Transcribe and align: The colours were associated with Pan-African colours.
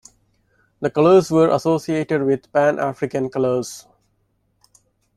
The 0.79 0.89
colours 0.89 1.29
were 1.29 1.49
associated 1.51 2.23
with 2.23 2.51
Pan-African 2.51 3.29
colours. 3.29 3.85